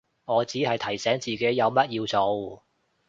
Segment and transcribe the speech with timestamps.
[0.25, 2.63] 我只係提醒自己有乜要做